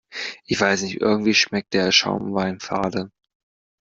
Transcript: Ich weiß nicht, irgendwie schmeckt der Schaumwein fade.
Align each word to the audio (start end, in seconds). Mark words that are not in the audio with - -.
Ich 0.47 0.59
weiß 0.59 0.81
nicht, 0.81 0.99
irgendwie 0.99 1.35
schmeckt 1.35 1.75
der 1.75 1.91
Schaumwein 1.91 2.59
fade. 2.59 3.11